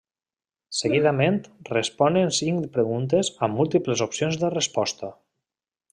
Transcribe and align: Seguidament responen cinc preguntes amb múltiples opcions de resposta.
Seguidament 0.77 1.37
responen 1.73 2.33
cinc 2.39 2.65
preguntes 2.79 3.31
amb 3.49 3.59
múltiples 3.61 4.03
opcions 4.07 4.41
de 4.45 4.55
resposta. 4.59 5.13